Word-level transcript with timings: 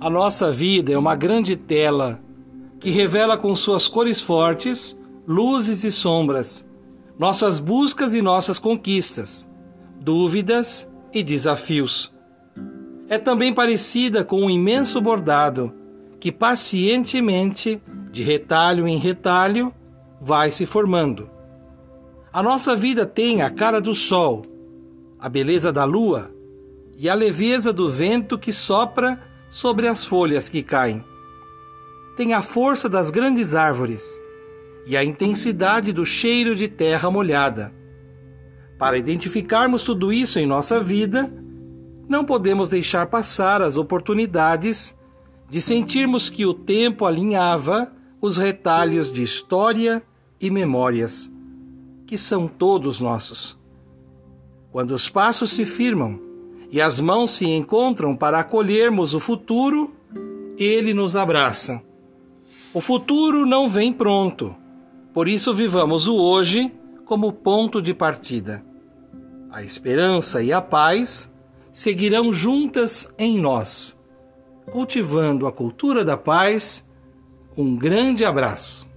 A 0.00 0.08
nossa 0.08 0.50
vida 0.50 0.90
é 0.90 0.96
uma 0.96 1.14
grande 1.14 1.54
tela 1.56 2.22
que 2.80 2.88
revela 2.88 3.36
com 3.36 3.54
suas 3.54 3.86
cores 3.86 4.22
fortes, 4.22 4.98
luzes 5.28 5.84
e 5.84 5.92
sombras, 5.92 6.66
nossas 7.18 7.60
buscas 7.60 8.14
e 8.14 8.22
nossas 8.22 8.58
conquistas, 8.58 9.46
dúvidas 10.00 10.90
e 11.12 11.22
desafios. 11.22 12.10
É 13.10 13.18
também 13.18 13.52
parecida 13.52 14.24
com 14.24 14.40
um 14.40 14.48
imenso 14.48 15.02
bordado 15.02 15.70
que 16.18 16.32
pacientemente, 16.32 17.78
de 18.10 18.22
retalho 18.22 18.88
em 18.88 18.96
retalho, 18.96 19.70
vai 20.18 20.50
se 20.50 20.64
formando. 20.64 21.28
A 22.32 22.42
nossa 22.42 22.74
vida 22.74 23.04
tem 23.04 23.42
a 23.42 23.50
cara 23.50 23.82
do 23.82 23.94
sol, 23.94 24.40
a 25.18 25.28
beleza 25.28 25.70
da 25.70 25.84
lua 25.84 26.30
e 26.96 27.06
a 27.06 27.14
leveza 27.14 27.70
do 27.70 27.92
vento 27.92 28.38
que 28.38 28.50
sopra 28.50 29.28
sobre 29.50 29.88
as 29.88 30.06
folhas 30.06 30.48
que 30.48 30.62
caem. 30.62 31.04
Tem 32.16 32.32
a 32.32 32.40
força 32.40 32.88
das 32.88 33.10
grandes 33.10 33.54
árvores 33.54 34.20
e 34.86 34.96
a 34.96 35.04
intensidade 35.04 35.92
do 35.92 36.06
cheiro 36.06 36.54
de 36.54 36.68
terra 36.68 37.10
molhada. 37.10 37.74
Para 38.78 38.96
identificarmos 38.96 39.82
tudo 39.82 40.12
isso 40.12 40.38
em 40.38 40.46
nossa 40.46 40.80
vida, 40.80 41.30
não 42.08 42.24
podemos 42.24 42.68
deixar 42.68 43.06
passar 43.06 43.60
as 43.60 43.76
oportunidades 43.76 44.96
de 45.48 45.60
sentirmos 45.60 46.30
que 46.30 46.46
o 46.46 46.54
tempo 46.54 47.04
alinhava 47.04 47.92
os 48.20 48.36
retalhos 48.36 49.12
de 49.12 49.22
história 49.22 50.02
e 50.40 50.50
memórias, 50.50 51.30
que 52.06 52.16
são 52.16 52.46
todos 52.46 53.00
nossos. 53.00 53.58
Quando 54.70 54.92
os 54.92 55.08
passos 55.08 55.50
se 55.50 55.64
firmam 55.64 56.29
e 56.70 56.80
as 56.80 57.00
mãos 57.00 57.32
se 57.32 57.46
encontram 57.46 58.16
para 58.16 58.40
acolhermos 58.40 59.14
o 59.14 59.20
futuro, 59.20 59.92
ele 60.56 60.94
nos 60.94 61.16
abraça. 61.16 61.82
O 62.72 62.80
futuro 62.80 63.44
não 63.44 63.68
vem 63.68 63.92
pronto, 63.92 64.54
por 65.12 65.26
isso 65.26 65.54
vivamos 65.54 66.06
o 66.06 66.14
hoje 66.14 66.72
como 67.04 67.32
ponto 67.32 67.82
de 67.82 67.92
partida. 67.92 68.64
A 69.50 69.64
esperança 69.64 70.42
e 70.42 70.52
a 70.52 70.62
paz 70.62 71.28
seguirão 71.72 72.32
juntas 72.32 73.12
em 73.18 73.40
nós, 73.40 73.98
cultivando 74.70 75.46
a 75.46 75.52
cultura 75.52 76.04
da 76.04 76.16
paz. 76.16 76.86
Um 77.56 77.76
grande 77.76 78.24
abraço. 78.24 78.89